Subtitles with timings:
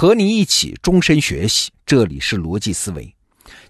[0.00, 3.14] 和你一起终身学习，这里是逻辑思维。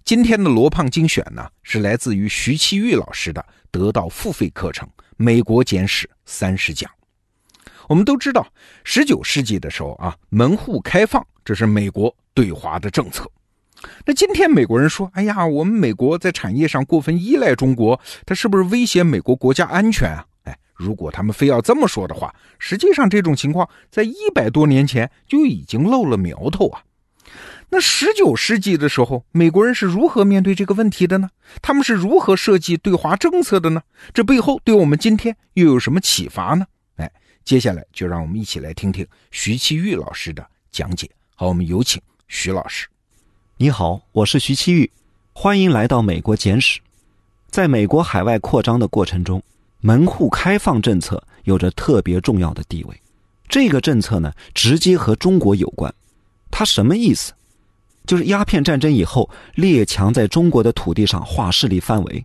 [0.04, 6.88] 今天的罗胖精选呢，是来自于徐其玉老师的得到付费课程《美国简史三十讲》。
[7.88, 8.46] 我们都知道，
[8.84, 13.28] 十九世纪的时候啊，门户开放，这是美国对华的政策。
[14.06, 20.24] 那今天美国人说：“哎呀，我们美国在产业上过分依赖中国，它是不是威胁美国国家安全啊？”
[20.80, 26.82] 如果他们非要这么说的话，实际上这种情况在一百多年前就已经露了苗头啊。
[27.68, 31.28] 那十九世纪的时候，美国人是如何面对这个问题的呢？
[31.60, 33.82] 他们是如何设计对华政策的呢？
[34.14, 36.66] 这背后对我们今天又有什么启发呢？
[36.96, 37.10] 哎
[37.44, 41.08] 接下来就让我们一起来听听徐其玉老师的讲解。
[41.36, 42.88] 好，我们有请徐老师。
[43.58, 44.90] 你好，我是徐其玉，
[45.32, 46.80] 欢迎来到美国简史。
[47.48, 49.42] 在美国海外扩张的过程中，
[49.80, 53.02] 门户开放政策有着特别重要的地位。
[53.48, 55.92] 这个政策呢，直接和中国有关。
[56.50, 57.32] 它什么意思？
[58.06, 62.24] 就是鸦片战争以后，列强在中国的土地上划势力范围，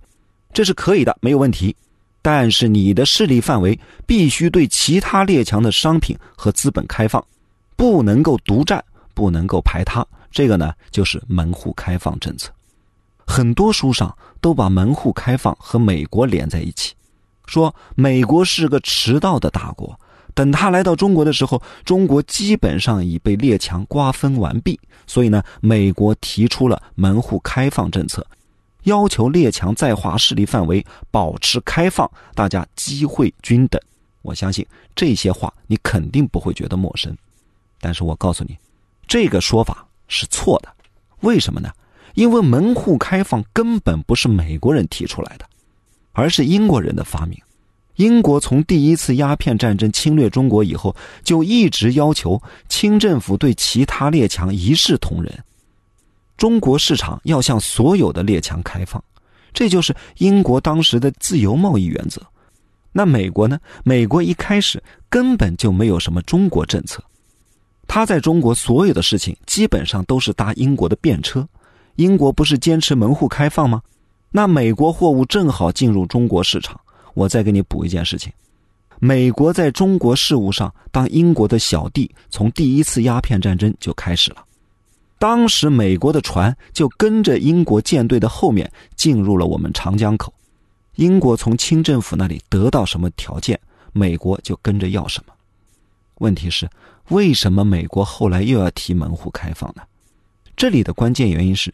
[0.54, 1.76] 这是可以的，没有问题。
[2.22, 7.24] 但是你的势力范围必须对其他列强的商品和资本开放，
[7.76, 10.06] 不能够独占，不能够排他。
[10.32, 12.52] 这个呢，就是门户开放政策。
[13.28, 16.96] 很多书上都把门户开放和美国连在一起，
[17.48, 20.00] 说美国是个迟到的大国。
[20.34, 28.26] 等他来到中国的时候，中国基本上已被列强瓜分完毕，所以呢，美国提出了门户开放政策。
[28.84, 33.82] 要求列强在华势力范围保持开放，大家机会均等。
[34.22, 37.16] 我相信这些话你肯定不会觉得陌生，
[37.80, 38.58] 但是我告诉你，
[39.08, 40.70] 这个说法是错的。
[41.22, 41.72] 为什么呢？
[42.14, 45.46] 因为门户开放根本不是美国人提出来的，
[46.16, 47.38] 而是英国人的发明。
[47.98, 55.32] 英国从第一次鸦片战争侵略中国以后，就一直要求清政府对其他列强一视同仁。
[56.36, 59.02] 中国市场要向所有的列强开放，
[59.54, 62.22] 这就是英国当时的自由贸易原则。
[62.92, 63.58] 那美国呢？
[63.84, 67.02] 美国一开始根本就没有什么中国政策，
[67.88, 71.48] 他在中国所有的事情基本上都是搭英国的便车。
[71.96, 73.82] 英国不是坚持门户开放吗？
[74.36, 76.78] 那美国货物正好进入中国市场。
[77.14, 78.30] 我再给你补一件事情：
[79.00, 84.44] 美国在中国事务上当英国的小弟，从第一次鸦片战争就开始了。
[85.18, 90.34] 当时美国的船就跟着英国舰队的后面进入了我们长江口，
[90.96, 93.58] 英国从清政府那里得到什么条件，
[93.94, 95.34] 美国就跟着要什么。
[96.16, 96.70] 问题是，
[97.08, 99.82] 为什么美国后来又要提门户开放呢？
[100.58, 101.74] 这里的关键原因是，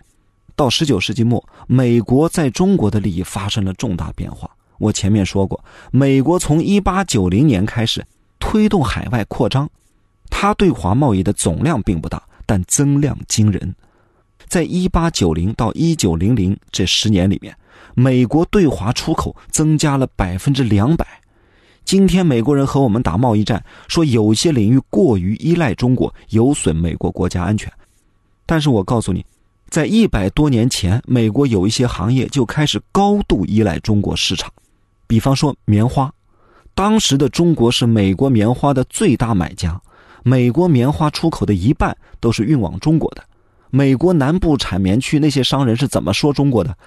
[0.55, 4.49] 到十九世纪末，美国在中国的利益发生了重大变化。
[4.77, 8.05] 我前面说过，美国从一八九零年开始
[8.39, 9.69] 推动海外扩张，
[10.29, 12.21] 它对华贸易的总量并不大。
[12.43, 13.73] 但增量惊人，
[14.47, 17.55] 在一八九零到一九零零这十年里面，
[17.93, 21.07] 美国对华出口增加了百分之两百。
[21.85, 27.71] 今天美国人和我们打贸易战，说有些领域过于依赖中国，有损美国国家安全。
[28.45, 29.25] 但是我告诉你，
[29.71, 34.51] 在一百多年前，美国有一些行业就开始高度依赖中国市场，
[35.07, 36.13] 比方说棉花，
[36.75, 39.81] 当时的中国是美国棉花的最大买家。
[40.23, 43.23] 美国棉花出口的一半都是运往中国的。
[43.69, 46.77] 美国南部产棉区那些商人是怎么说中国的？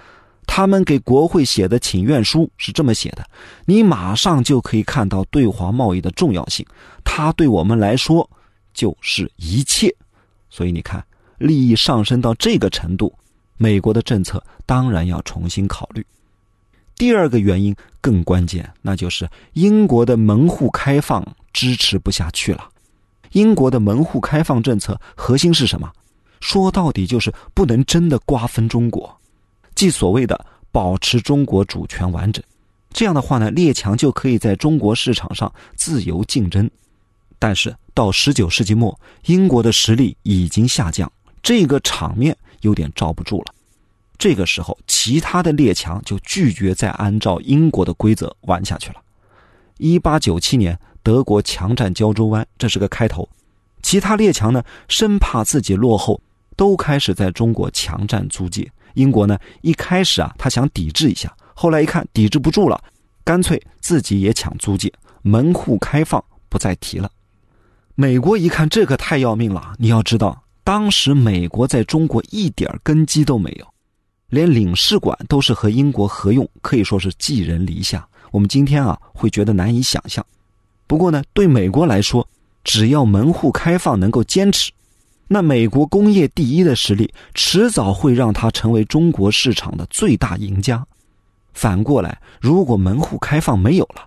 [0.45, 3.25] 他们给国会写的请愿书是这么写的：
[3.65, 6.63] 你马上就可以看到对华贸易的重要性，
[7.03, 8.29] 它对我们来说
[8.75, 9.91] 就是一切。
[10.51, 11.03] 所以你看，
[11.37, 13.13] 利益上升到这个程度，
[13.57, 16.05] 美国的政策当然要重新考虑。
[16.95, 22.69] 第二个原因更关键，那就是英国的门户开放支持不下去了。
[23.31, 25.91] 英国的门户开放政策核心是什么？
[26.39, 29.13] 说到底就是不能真的瓜分中国，
[29.73, 32.41] 即所谓的保持中国主权完整。
[32.93, 36.69] 这样的话呢，列强就可以在中国市场上自由竞争。
[37.37, 41.11] 但是到十九世纪末，英国的实力已经下降，
[41.45, 43.53] 这个场面有点罩不住了。
[44.17, 48.95] 这个时候，其他的列强就拒绝再按照英国的规则玩下去了。
[49.77, 50.77] 一八九七年。
[51.03, 53.29] 德国强占胶州湾，这是个开头。
[53.83, 56.19] 其他列强呢，生怕自己落后，
[56.55, 58.71] 都开始在中国强占租界。
[58.95, 62.83] 英国呢，一开始啊，他想抵制一下，后来一看抵制不住了，
[63.23, 64.91] 干脆自己也抢租界，
[65.21, 67.07] 门户开放不再提了。
[67.93, 73.67] 美国一看这可太要命了，你要知道，当时美国在中国一点根基都没有，
[74.29, 78.03] 连领事馆都是和英国合用，可以说是寄人篱下。
[78.31, 80.25] 我们今天啊，会觉得难以想象。
[80.87, 82.27] 不过呢，对美国来说，
[82.63, 84.71] 只要门户开放能够坚持，
[85.27, 90.83] 那美国工业第一的实力，迟早会让他成为中国市场的最大赢家。
[91.53, 94.03] 反过来，如果门户开放没有了，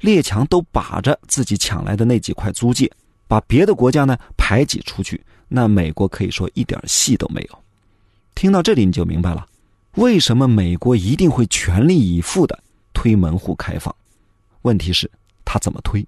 [0.00, 2.90] 列强都把着自己抢来的那几块租界，
[3.28, 7.58] 把别的国家呢排挤出去，那美国可以说一点戏都没有。
[8.34, 9.46] 听到这里你就明白了，
[9.96, 12.58] 为什么美国一定会全力以赴的
[12.94, 13.94] 推门户开放？
[14.62, 15.10] 问题是，
[15.44, 16.04] 他怎么推？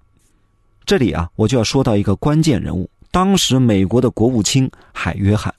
[0.85, 2.89] 这里啊，我就要说到一个关键人物。
[3.11, 5.53] 当时美国的国务卿海约翰，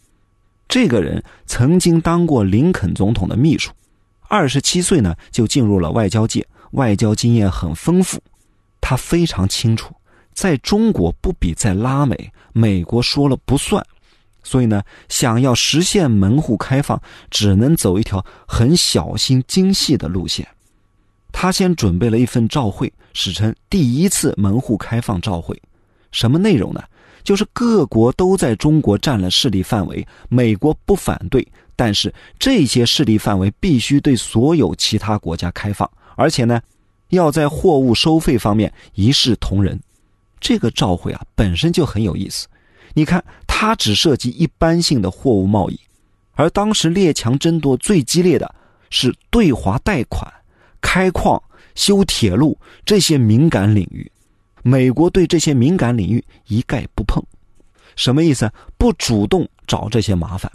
[0.69, 3.73] 这个人曾经当过林肯总统的秘书，
[4.29, 8.21] 二十七岁呢就进入了外交界，外交经验很丰富。
[8.81, 9.95] 他非常清楚，
[10.37, 13.85] 在中国不比在拉美，美国说了不算。
[14.43, 17.01] 所以呢，想要实现门户开放，
[17.31, 20.47] 只能走一条很小心精细的路线。
[21.33, 25.61] 他先准备了一份照会，史称第一次门户开放照会，
[26.13, 26.83] 什么内容呢？
[27.25, 31.45] 就是各国都在中国占了势力范围，美国不反对，
[31.75, 36.61] 但是这些势力范围必须对所有其他国家开放，而且呢，
[37.09, 39.81] 要在货物收费方面一视同仁。
[40.47, 42.47] 这个照会啊本身就很有意思，
[42.95, 45.81] 你看它只涉及一般性的货物贸易，
[46.35, 48.55] 而当时列强争夺最激烈的
[48.89, 50.33] 是对华贷款、
[50.81, 51.43] 开矿、
[51.75, 54.09] 修铁路这些敏感领域。
[54.63, 57.21] 美国对这些敏感领域一概不碰，
[57.97, 58.49] 什么意思？
[58.79, 60.53] 不主动找这些麻烦。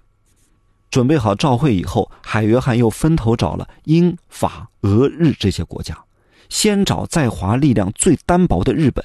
[0.90, 6.02] 准备好照会以后，海约翰又分头找了英法俄日这些国家，
[6.48, 9.04] 先找在华力量最单薄的日本，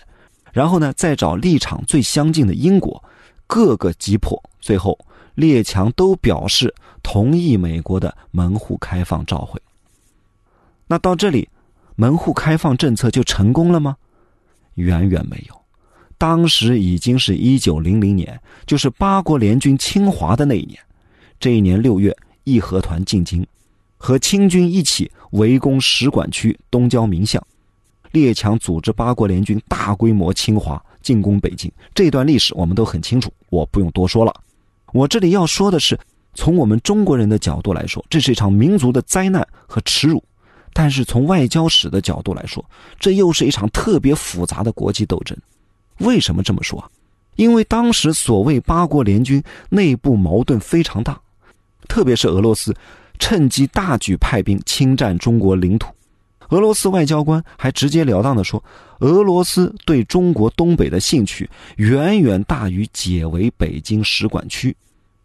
[0.57, 3.05] 然后呢再找立场最相近的英国，
[3.47, 4.43] 各个击破。
[4.59, 4.99] 最后
[5.35, 9.61] 列强都表示同意美国的门户开放召回。
[10.87, 11.47] 那到这里，
[11.95, 13.95] 门户开放政策就成功了吗？
[14.77, 15.55] 远远没有，
[16.17, 20.81] 当时已经是一九零零年，就是八国联军侵华的那一年。
[21.39, 23.47] 这一年六月，义和团进京，
[23.99, 27.47] 和清军一起围攻使馆区东郊民巷，
[28.17, 31.71] 列强组织八国联军大规模侵华，进攻北京。
[31.95, 34.35] 这段历史我们都很清楚，我不用多说了。
[34.95, 35.99] 我这里要说的是，
[36.33, 40.25] 从我们中国人的角度来说，这是一场民族的灾难和耻辱。
[40.73, 42.65] 但是从外交史的角度来说，
[42.99, 45.37] 这又是一场特别复杂的国际斗争。
[45.99, 46.83] 为什么这么说？
[47.35, 51.21] 因为当时所谓八国联军内部矛盾非常大，
[51.87, 52.75] 特别是俄罗斯
[53.19, 55.89] 趁机大举派兵侵占中国领土。
[56.51, 58.63] 俄罗斯外交官还直截了当的说，
[59.01, 64.77] 俄罗斯对中国东北的兴趣远远大于解围北京使馆区。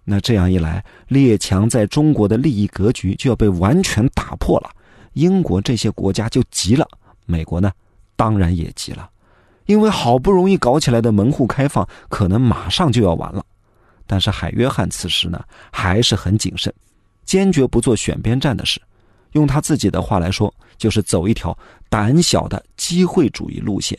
[0.04, 4.70] 那这样一来，列强在中国的利益格局就要被完全打破了。
[5.14, 6.88] 英国这些国家就急了，
[7.26, 7.72] 美国呢，
[8.16, 9.10] 当然也急了，
[9.66, 13.46] 因为好不容易搞起来的门户开放可能马上就要完了。
[14.08, 15.42] 但是海约翰此时呢
[15.72, 16.74] 还是很谨慎，
[17.24, 18.82] 坚决不做选边站的事。
[19.34, 21.58] 用他自己的话来说，就是走一条
[21.90, 23.98] 胆小的机会主义路线。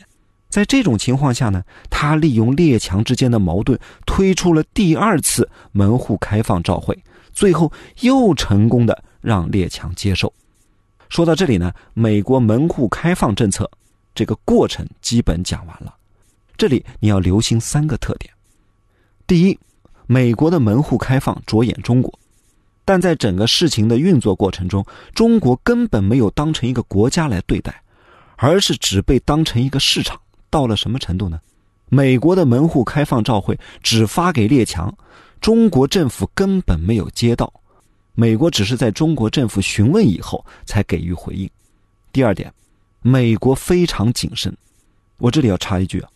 [0.49, 6.97] 在这种情况下呢，他利用列强之间的矛盾，推出了第二次门户开放照会，
[7.31, 7.71] 最后
[8.01, 10.31] 又成功的让列强接受。
[11.09, 13.69] 说到这里呢，美国门户开放政策
[14.13, 15.95] 这个过程基本讲完了。
[16.55, 18.31] 这里你要留心三个特点：
[19.25, 19.59] 第一，
[20.05, 22.13] 美国的门户开放着眼中国，
[22.85, 27.81] 但在整个事情的运作过程中，中国根本没有当成一个国家来对待，
[28.35, 30.19] 而是只被当成一个市场。
[30.49, 31.39] 到了什么程度呢？
[31.89, 34.93] 美国的门户开放照会只发给列强，
[35.39, 37.51] 中国政府根本没有接到。
[38.15, 41.49] 美国只是在中国政府询问以后才给予回应。
[42.11, 42.53] 第二点，
[43.01, 44.55] 美国非常谨慎。
[45.17, 46.09] 我这里要插一句啊，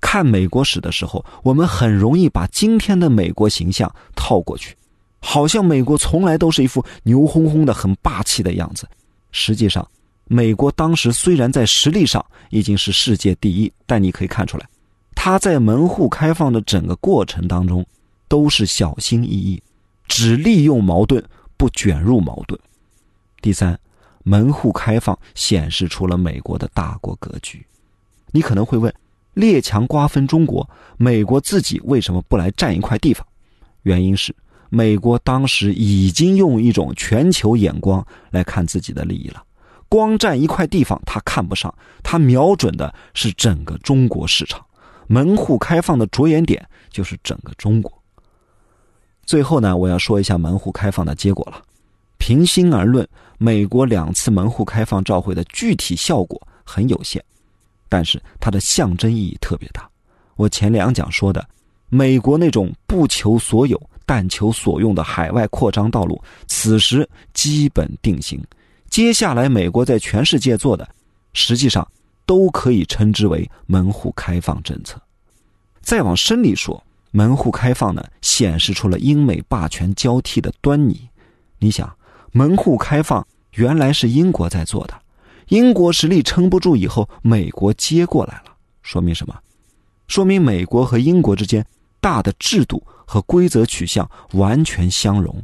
[0.00, 4.76] 看美国史的时候，我们很容易把今天的美国形象套过去，
[5.24, 8.86] 好像美国从来都是一副牛哄哄的、很霸气的样子。
[9.32, 9.86] 实际上，
[10.26, 14.68] 美国当时虽然在实力上已经是世界第一，但你可以看出来，
[15.14, 17.84] 他在门户开放的整个过程当中
[18.28, 19.62] 都是小心翼翼，
[20.06, 21.24] 只利用矛盾。
[21.56, 22.60] 不卷入矛盾。
[23.40, 23.78] 第三，
[24.24, 27.64] 门户开放显示出了美国的大国格局。
[28.32, 28.92] 你可能会问：
[29.34, 33.24] 列强瓜分中国，美国自己为什么不来占一块地方？
[33.84, 34.34] 原因是
[34.74, 39.40] 美国当时已经用一种全球眼光来看自己的利益了。
[39.88, 44.60] 光占一块地方他看不上，他瞄准的是整个中国市场。
[45.06, 47.92] 门户开放的着眼点就是整个中国。
[49.24, 51.62] 最后呢，我要说一下门户开放的结果了。
[52.18, 53.06] 平心而论，
[53.38, 57.22] 美国两次门户开放照会的具体效果很有限，
[57.88, 59.88] 但是它的象征意义特别大。
[60.34, 61.46] 我前两讲说的，
[61.88, 68.42] 美国那种不求所有、但求所用的海外扩张道路，此时基本定型。
[68.88, 70.88] 接下来，美国在全世界做的，
[71.32, 71.86] 实际上
[72.26, 75.00] 都可以称之为门户开放政策。
[75.80, 81.08] 再往深里说，门户开放呢，显示出了英美霸权交替的端倪。
[81.58, 81.92] 你想，
[82.32, 84.94] 门户开放原来是英国在做的，
[85.48, 89.34] 英国实力撑不住以后，美国接过来了，说明什么？
[90.06, 91.64] 说明美国和英国之间
[92.00, 95.42] 大的制度和规则取向完全相容。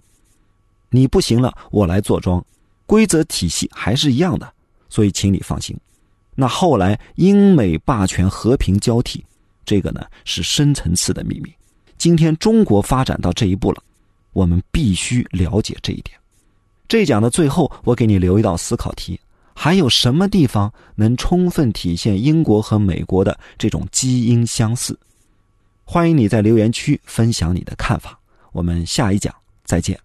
[0.90, 2.44] 你不行了，我来坐庄。
[2.86, 4.52] 规则体系还是一样的，
[4.88, 5.76] 所以请你放心。
[6.34, 9.24] 那后来英美霸权和平交替，
[9.64, 11.52] 这个呢是深层次的秘密。
[11.98, 13.82] 今天中国发展到这一步了，
[14.32, 16.18] 我们必须了解这一点。
[16.88, 19.20] 这讲的最后，我给你留一道思考题：
[19.54, 24.98] 还有什么地方能充分体现英国和美国的这种基因相似？
[25.92, 28.16] 欢迎你在留言区分享你的看法。
[28.52, 29.98] 我们下一讲再见。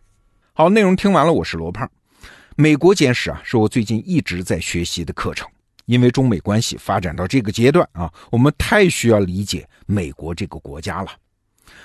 [0.51, 1.87] 好，内容听完了，我是罗胖。
[2.55, 5.47] 美国简史啊，是我最近一直在学习的课程。
[5.85, 11.11] 因为中美关系发展到这个阶段啊，我们太需要理解美国这个国家了。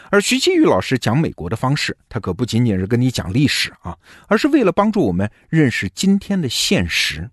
[0.08, 3.94] 而徐奇宇老师讲美国的方式，他可不仅仅是跟你讲历史啊，
[4.28, 7.30] 而是为了帮助我们认识今天的现实。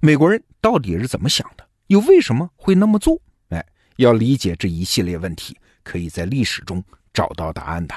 [0.00, 1.66] 美国人到底是怎么想的？
[1.88, 3.20] 又为什么会那么做？
[3.48, 5.56] 哎，要理解这一系列问题，
[5.86, 6.82] 可以在历史中
[7.14, 7.94] 找到答案的。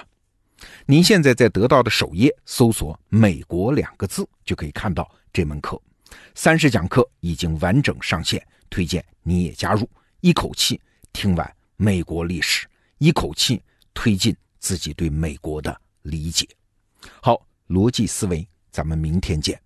[0.86, 5.82] 您现在在得到的首页搜索“美国”两个字，就可以看到这门课。
[6.36, 9.90] 三十讲课已经完整上线，推荐你也加入，
[10.22, 10.80] 一口气
[11.12, 12.68] 听完美国历史，
[13.00, 13.62] 一口气
[13.94, 16.48] 推进自己对美国的理解。
[17.22, 19.60] 好，逻辑思维，咱们明天见。